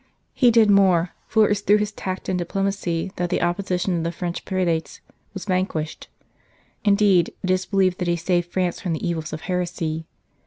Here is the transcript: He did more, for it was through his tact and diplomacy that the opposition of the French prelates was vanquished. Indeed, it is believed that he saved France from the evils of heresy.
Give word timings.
He 0.33 0.49
did 0.49 0.71
more, 0.71 1.11
for 1.27 1.45
it 1.45 1.49
was 1.49 1.61
through 1.61 1.77
his 1.77 1.91
tact 1.91 2.27
and 2.27 2.39
diplomacy 2.39 3.11
that 3.17 3.29
the 3.29 3.43
opposition 3.43 3.95
of 3.95 4.03
the 4.03 4.11
French 4.11 4.45
prelates 4.45 4.99
was 5.35 5.45
vanquished. 5.45 6.07
Indeed, 6.83 7.31
it 7.43 7.51
is 7.51 7.67
believed 7.67 7.99
that 7.99 8.07
he 8.07 8.15
saved 8.15 8.51
France 8.51 8.81
from 8.81 8.93
the 8.93 9.07
evils 9.07 9.31
of 9.31 9.41
heresy. 9.41 10.07